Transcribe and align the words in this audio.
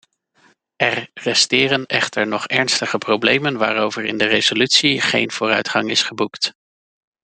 Er 0.77 1.07
resteren 1.13 1.85
echter 1.85 2.27
nog 2.27 2.47
ernstige 2.47 2.97
problemen 2.97 3.57
waarover 3.57 4.03
in 4.03 4.17
de 4.17 4.25
resolutie 4.25 5.01
geen 5.01 5.31
vooruitgang 5.31 5.89
is 5.89 6.03
geboekt. 6.03 6.53